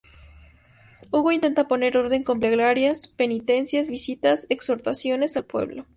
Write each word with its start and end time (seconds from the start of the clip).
Hugo 1.11 1.31
intenta 1.31 1.67
poner 1.67 1.95
orden, 1.95 2.23
con 2.23 2.39
plegarias, 2.39 3.07
penitencias, 3.07 3.87
visitas, 3.87 4.47
exhortaciones 4.49 5.37
al 5.37 5.45
pueblo... 5.45 5.85